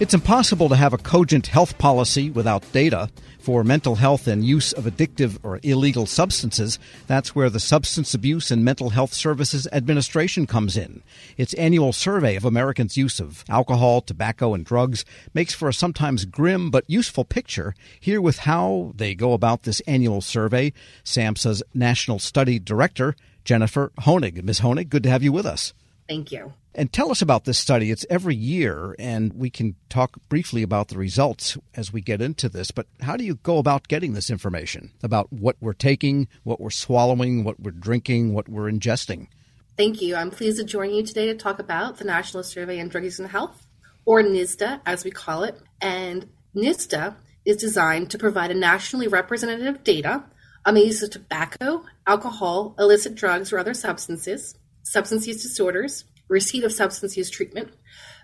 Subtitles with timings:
[0.00, 3.10] It's impossible to have a cogent health policy without data.
[3.38, 8.50] For mental health and use of addictive or illegal substances, that's where the Substance Abuse
[8.50, 11.02] and Mental Health Services Administration comes in.
[11.36, 16.24] Its annual survey of Americans' use of alcohol, tobacco, and drugs makes for a sometimes
[16.24, 17.74] grim but useful picture.
[18.00, 20.72] Here with how they go about this annual survey,
[21.04, 23.14] SAMHSA's National Study Director,
[23.44, 24.42] Jennifer Honig.
[24.42, 24.60] Ms.
[24.60, 25.74] Honig, good to have you with us.
[26.10, 26.52] Thank you.
[26.74, 27.92] And tell us about this study.
[27.92, 32.48] It's every year, and we can talk briefly about the results as we get into
[32.48, 32.72] this.
[32.72, 36.70] But how do you go about getting this information about what we're taking, what we're
[36.70, 39.28] swallowing, what we're drinking, what we're ingesting?
[39.76, 40.16] Thank you.
[40.16, 43.20] I'm pleased to join you today to talk about the National Survey on Drug Use
[43.20, 43.68] and Health,
[44.04, 45.60] or NSDUH as we call it.
[45.80, 50.24] And NSDUH is designed to provide a nationally representative data
[50.66, 56.64] on the use of tobacco, alcohol, illicit drugs, or other substances, substance use disorders, receipt
[56.64, 57.72] of substance use treatment,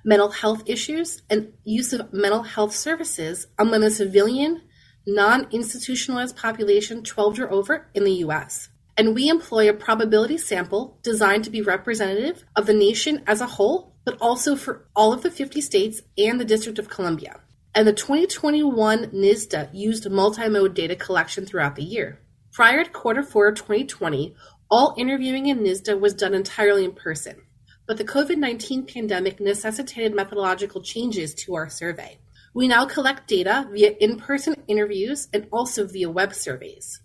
[0.05, 4.63] mental health issues, and use of mental health services among the civilian,
[5.07, 8.69] non institutionalized population 12 or over in the US.
[8.97, 13.47] And we employ a probability sample designed to be representative of the nation as a
[13.47, 17.41] whole, but also for all of the 50 states and the District of Columbia.
[17.75, 22.21] And the 2021 NSDUH used multimode data collection throughout the year.
[22.53, 24.35] Prior to quarter four 2020,
[24.71, 27.43] all interviewing in NSDUH was done entirely in person.
[27.87, 32.19] But the COVID-19 pandemic necessitated methodological changes to our survey.
[32.53, 37.01] We now collect data via in-person interviews and also via web surveys.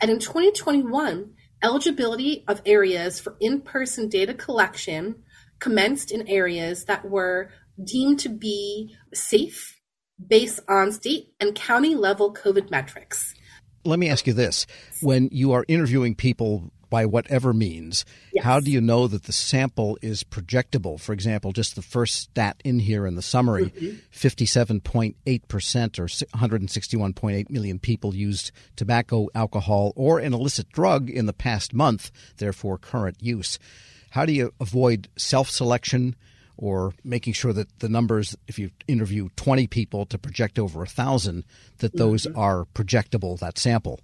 [0.00, 5.22] And in 2021, eligibility of areas for in-person data collection
[5.58, 7.50] commenced in areas that were
[7.82, 9.80] deemed to be safe
[10.24, 13.34] based on state and county level COVID metrics.
[13.84, 14.66] Let me ask you this.
[15.00, 18.04] When you are interviewing people by whatever means,
[18.34, 18.44] yes.
[18.44, 21.00] how do you know that the sample is projectable?
[21.00, 23.96] For example, just the first stat in here in the summary mm-hmm.
[24.14, 31.72] 57.8% or 161.8 million people used tobacco, alcohol, or an illicit drug in the past
[31.72, 33.58] month, therefore current use.
[34.10, 36.14] How do you avoid self selection?
[36.58, 40.86] or making sure that the numbers, if you interview 20 people to project over a
[40.86, 41.44] thousand,
[41.78, 42.38] that those mm-hmm.
[42.38, 43.98] are projectable, that sample?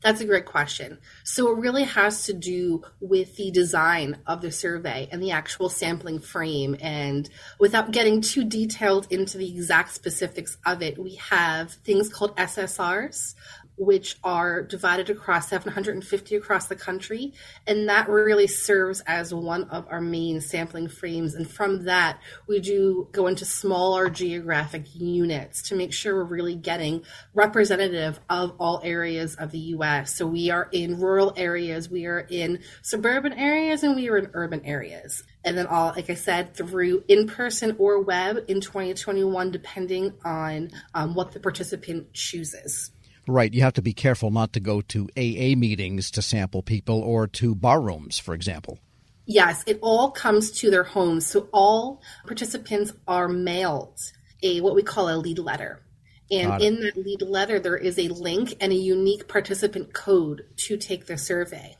[0.00, 0.98] That's a great question.
[1.24, 5.68] So it really has to do with the design of the survey and the actual
[5.68, 6.76] sampling frame.
[6.80, 7.28] And
[7.58, 13.34] without getting too detailed into the exact specifics of it, we have things called SSRs,
[13.78, 17.32] which are divided across 750 across the country.
[17.66, 21.34] And that really serves as one of our main sampling frames.
[21.34, 22.18] And from that,
[22.48, 28.54] we do go into smaller geographic units to make sure we're really getting representative of
[28.58, 30.16] all areas of the US.
[30.16, 34.30] So we are in rural areas, we are in suburban areas, and we are in
[34.34, 35.22] urban areas.
[35.44, 40.70] And then all, like I said, through in person or web in 2021, depending on
[40.94, 42.90] um, what the participant chooses.
[43.28, 43.52] Right.
[43.52, 47.26] You have to be careful not to go to AA meetings to sample people or
[47.26, 48.78] to bar rooms, for example.
[49.26, 51.26] Yes, it all comes to their homes.
[51.26, 54.00] So all participants are mailed
[54.42, 55.82] a what we call a lead letter.
[56.30, 60.78] And in that lead letter, there is a link and a unique participant code to
[60.78, 61.76] take the survey.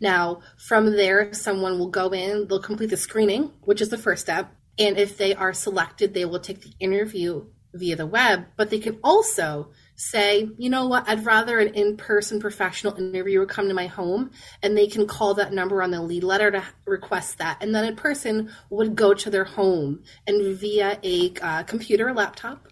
[0.00, 4.22] Now, from there, someone will go in, they'll complete the screening, which is the first
[4.22, 4.52] step.
[4.78, 8.78] And if they are selected, they will take the interview via the web, but they
[8.78, 9.70] can also
[10.00, 14.30] say, you know what, I'd rather an in person professional interviewer come to my home
[14.62, 17.58] and they can call that number on the lead letter to request that.
[17.60, 22.14] And then a person would go to their home and via a uh, computer or
[22.14, 22.66] laptop,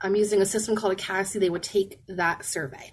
[0.00, 2.92] I'm using a system called a CASI, they would take that survey.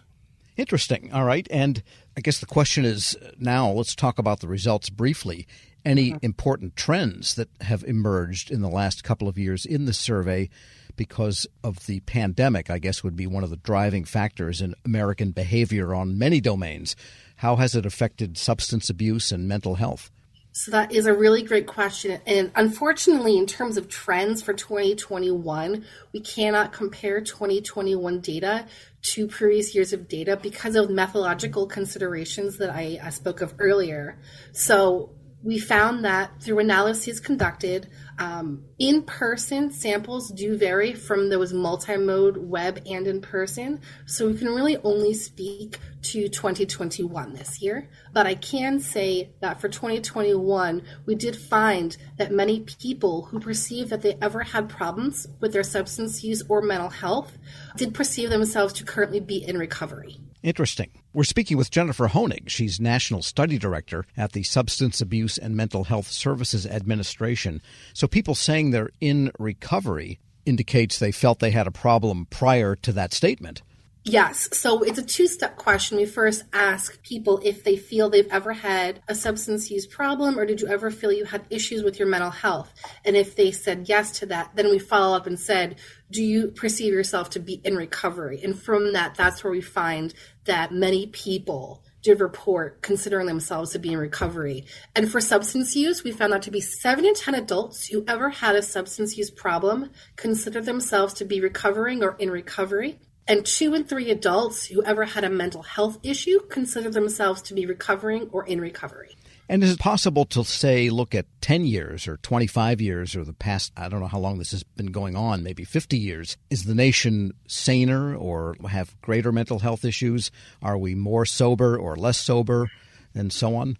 [0.57, 1.13] Interesting.
[1.13, 1.47] All right.
[1.51, 1.83] And
[2.17, 5.45] I guess the question is now let's talk about the results briefly.
[5.83, 6.25] Any mm-hmm.
[6.25, 10.49] important trends that have emerged in the last couple of years in the survey
[10.95, 15.31] because of the pandemic, I guess, would be one of the driving factors in American
[15.31, 16.95] behavior on many domains.
[17.37, 20.11] How has it affected substance abuse and mental health?
[20.57, 22.21] So that is a really great question.
[22.25, 28.65] And unfortunately, in terms of trends for 2021, we cannot compare 2021 data
[29.01, 34.17] to previous years of data because of methodological considerations that I, spoke of earlier.
[34.53, 35.09] So
[35.45, 37.87] we found that through analyses conducted,
[38.17, 43.79] um, in person samples do vary from those multi mode web and in person.
[44.07, 47.87] So we can really only speak to 2021 this year.
[48.11, 53.91] But I can say that for 2021, we did find that many people who perceived
[53.91, 57.37] that they ever had problems with their substance use or mental health
[57.77, 60.17] did perceive themselves to currently be in recovery.
[60.45, 60.91] Interesting.
[61.11, 62.49] We're speaking with Jennifer Honig.
[62.49, 67.63] She's National Study Director at the Substance Abuse and Mental Health Services Administration.
[67.95, 72.91] So people saying they're in recovery, indicates they felt they had a problem prior to
[72.91, 73.63] that statement.
[74.07, 74.49] Yes.
[74.53, 75.97] So it's a two step question.
[75.97, 80.45] We first ask people if they feel they've ever had a substance use problem or
[80.45, 82.71] did you ever feel you had issues with your mental health?
[83.03, 85.77] And if they said yes to that, then we follow up and said,
[86.11, 88.41] do you perceive yourself to be in recovery?
[88.43, 90.13] And from that, that's where we find
[90.45, 94.63] that many people did report considering themselves to be in recovery.
[94.95, 98.29] And for substance use, we found that to be 7 in 10 adults who ever
[98.29, 102.99] had a substance use problem consider themselves to be recovering or in recovery.
[103.27, 107.55] And two in three adults who ever had a mental health issue consider themselves to
[107.55, 109.15] be recovering or in recovery.
[109.47, 113.33] And is it possible to say, look at 10 years or 25 years or the
[113.33, 116.35] past, I don't know how long this has been going on, maybe 50 years?
[116.49, 120.31] Is the nation saner or have greater mental health issues?
[120.63, 122.71] Are we more sober or less sober
[123.13, 123.77] and so on?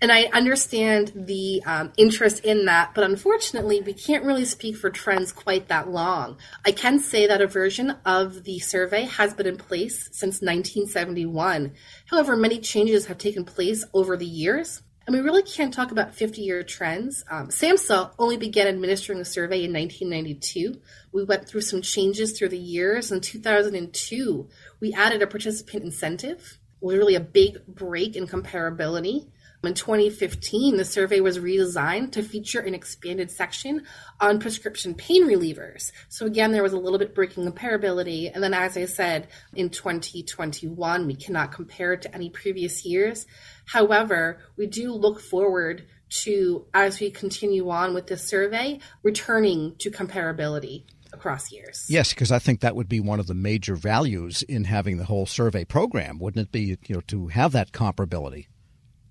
[0.00, 4.90] And I understand the um, interest in that, but unfortunately, we can't really speak for
[4.90, 6.36] trends quite that long.
[6.64, 11.72] I can say that a version of the survey has been in place since 1971.
[12.06, 16.14] However, many changes have taken place over the years, and we really can't talk about
[16.14, 17.24] 50 year trends.
[17.30, 20.78] Um, SAMHSA only began administering the survey in 1992.
[21.12, 23.10] We went through some changes through the years.
[23.10, 24.46] In 2002,
[24.80, 29.28] we added a participant incentive, really a big break in comparability.
[29.64, 33.82] In 2015, the survey was redesigned to feature an expanded section
[34.20, 35.90] on prescription pain relievers.
[36.08, 38.30] So, again, there was a little bit breaking comparability.
[38.32, 43.26] And then, as I said, in 2021, we cannot compare it to any previous years.
[43.66, 45.86] However, we do look forward
[46.22, 51.86] to, as we continue on with this survey, returning to comparability across years.
[51.88, 55.04] Yes, because I think that would be one of the major values in having the
[55.04, 58.46] whole survey program, wouldn't it be, you know, to have that comparability?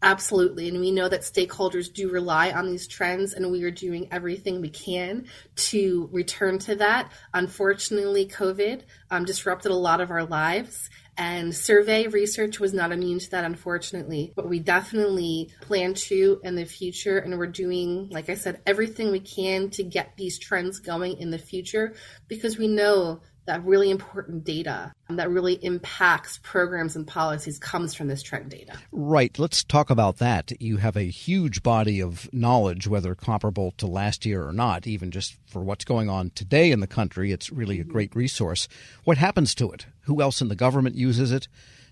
[0.03, 0.69] Absolutely.
[0.69, 4.61] And we know that stakeholders do rely on these trends, and we are doing everything
[4.61, 7.11] we can to return to that.
[7.33, 13.17] Unfortunately, COVID um, disrupted a lot of our lives, and survey research was not immune
[13.17, 14.33] to that, unfortunately.
[14.35, 19.11] But we definitely plan to in the future, and we're doing, like I said, everything
[19.11, 21.95] we can to get these trends going in the future
[22.27, 28.07] because we know that really important data that really impacts programs and policies comes from
[28.07, 28.77] this trend data.
[28.91, 29.37] Right.
[29.39, 30.51] Let's talk about that.
[30.61, 35.11] You have a huge body of knowledge, whether comparable to last year or not, even
[35.11, 37.31] just for what's going on today in the country.
[37.31, 37.91] It's really a mm-hmm.
[37.91, 38.67] great resource.
[39.05, 39.87] What happens to it?
[40.01, 41.47] Who else in the government uses it?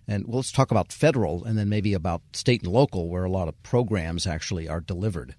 [0.07, 3.31] And well, let's talk about federal and then maybe about state and local, where a
[3.31, 5.35] lot of programs actually are delivered.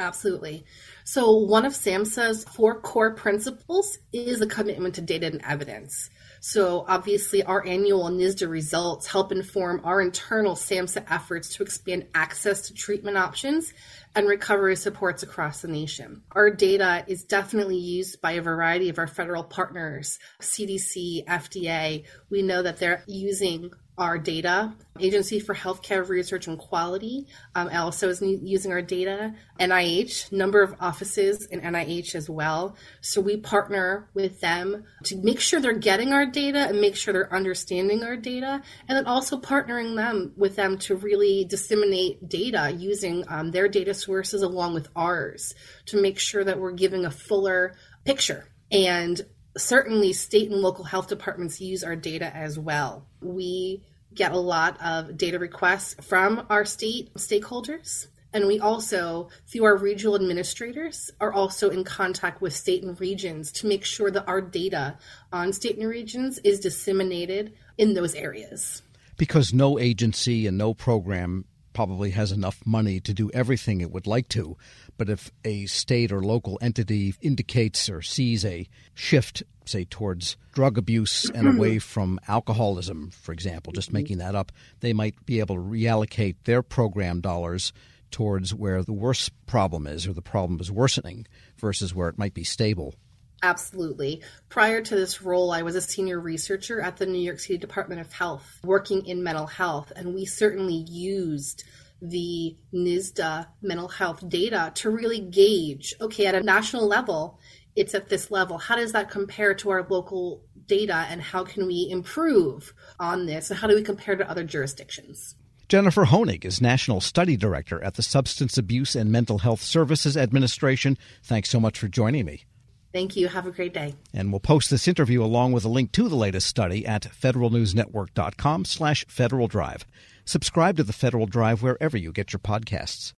[0.00, 0.64] Absolutely.
[1.04, 6.08] So, one of SAMHSA's four core principles is a commitment to data and evidence.
[6.40, 12.62] So, obviously, our annual NSDUH results help inform our internal SAMHSA efforts to expand access
[12.68, 13.74] to treatment options
[14.14, 16.22] and recovery supports across the nation.
[16.32, 22.04] Our data is definitely used by a variety of our federal partners, CDC, FDA.
[22.30, 23.70] We know that they're using
[24.00, 24.72] our data.
[24.98, 29.34] Agency for Healthcare Research and Quality um, also is using our data.
[29.60, 32.76] NIH, number of offices in NIH as well.
[33.02, 37.12] So we partner with them to make sure they're getting our data and make sure
[37.12, 42.74] they're understanding our data, and then also partnering them with them to really disseminate data
[42.76, 45.54] using um, their data sources along with ours
[45.86, 47.74] to make sure that we're giving a fuller
[48.04, 48.48] picture.
[48.72, 49.20] And
[49.56, 53.06] certainly state and local health departments use our data as well.
[53.20, 53.82] We
[54.14, 58.08] get a lot of data requests from our state stakeholders.
[58.32, 63.50] And we also, through our regional administrators, are also in contact with state and regions
[63.52, 64.98] to make sure that our data
[65.32, 68.82] on state and regions is disseminated in those areas.
[69.16, 74.06] Because no agency and no program probably has enough money to do everything it would
[74.06, 74.56] like to.
[74.96, 80.78] But if a state or local entity indicates or sees a shift, say, towards drug
[80.78, 85.56] abuse and away from alcoholism, for example, just making that up, they might be able
[85.56, 87.72] to reallocate their program dollars
[88.10, 92.34] towards where the worst problem is or the problem is worsening versus where it might
[92.34, 92.94] be stable.
[93.42, 94.22] Absolutely.
[94.48, 98.00] Prior to this role, I was a senior researcher at the New York City Department
[98.00, 101.64] of Health, working in mental health, and we certainly used
[102.02, 107.38] the NSDUH mental health data to really gauge okay, at a national level,
[107.76, 108.58] it's at this level.
[108.58, 113.50] How does that compare to our local data, and how can we improve on this?
[113.50, 115.34] And how do we compare to other jurisdictions?
[115.68, 120.98] Jennifer Honig is National Study Director at the Substance Abuse and Mental Health Services Administration.
[121.22, 122.44] Thanks so much for joining me.
[122.92, 123.28] Thank you.
[123.28, 123.94] Have a great day.
[124.12, 128.64] And we'll post this interview along with a link to the latest study at federalnewsnetwork.com
[128.64, 129.86] slash Federal Drive.
[130.24, 133.12] Subscribe to the Federal Drive wherever you get your podcasts.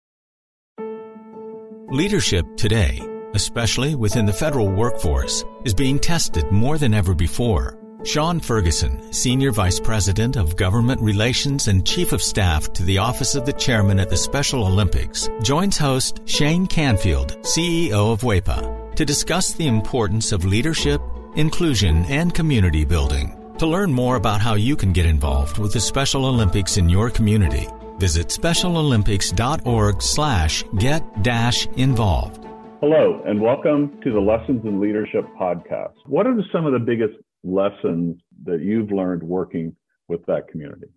[1.89, 3.01] Leadership today
[3.35, 7.77] especially within the federal workforce, is being tested more than ever before.
[8.03, 13.35] Sean Ferguson, Senior Vice President of Government Relations and Chief of Staff to the Office
[13.35, 19.07] of the Chairman at the Special Olympics, joins host Shane Canfield, CEO of WAEPA, to
[19.07, 21.01] discuss the importance of leadership,
[21.35, 23.35] inclusion, and community building.
[23.57, 27.09] To learn more about how you can get involved with the Special Olympics in your
[27.09, 27.67] community,
[27.97, 32.45] visit specialolympics.org slash get dash involved.
[32.83, 35.95] Hello, and welcome to the Lessons in Leadership podcast.
[36.05, 39.75] What are some of the biggest lessons that you've learned working
[40.09, 40.89] with that community?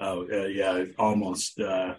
[0.00, 1.94] Oh, uh, yeah, almost, uh,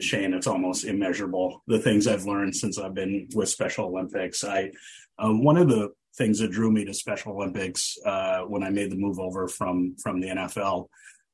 [0.00, 1.62] Shane, it's almost immeasurable.
[1.66, 4.44] The things I've learned since I've been with Special Olympics.
[4.44, 4.70] I,
[5.18, 8.90] um, one of the things that drew me to Special Olympics uh, when I made
[8.90, 10.88] the move over from from the NFL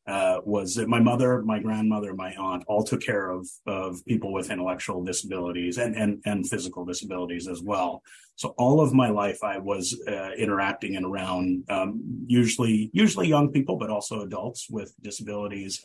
[0.07, 4.33] uh, was that my mother, my grandmother, my aunt all took care of of people
[4.33, 8.03] with intellectual disabilities and and and physical disabilities as well.
[8.37, 13.51] So all of my life, I was uh, interacting and around um, usually usually young
[13.51, 15.85] people, but also adults with disabilities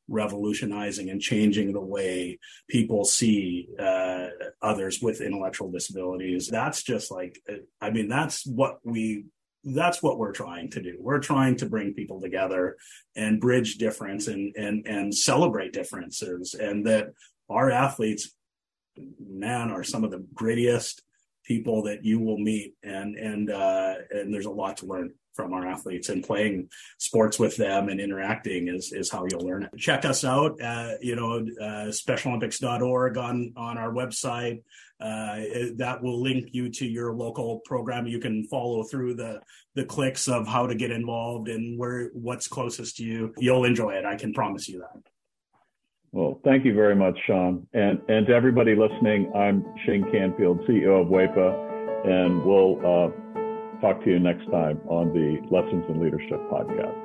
[0.11, 2.37] revolutionizing and changing the way
[2.69, 4.27] people see uh,
[4.61, 6.47] others with intellectual disabilities.
[6.47, 7.41] That's just like,
[7.79, 9.25] I mean, that's what we
[9.63, 10.97] that's what we're trying to do.
[10.99, 12.77] We're trying to bring people together
[13.15, 17.13] and bridge difference and and and celebrate differences and that
[17.49, 18.35] our athletes
[19.19, 21.01] man are some of the grittiest
[21.43, 25.53] people that you will meet and and uh and there's a lot to learn from
[25.53, 29.77] our athletes and playing sports with them and interacting is, is how you'll learn it.
[29.77, 34.61] Check us out, uh, you know, uh, specialolympics.org on, on our website.
[34.99, 35.41] Uh,
[35.77, 38.05] that will link you to your local program.
[38.05, 39.41] You can follow through the,
[39.73, 43.33] the clicks of how to get involved and where, what's closest to you.
[43.37, 44.05] You'll enjoy it.
[44.05, 45.10] I can promise you that.
[46.13, 47.65] Well, thank you very much, Sean.
[47.73, 53.11] And, and to everybody listening, I'm Shane Canfield, CEO of WAEPA, and we'll, uh,
[53.81, 57.00] talk to you next time on the Lessons in Leadership podcast.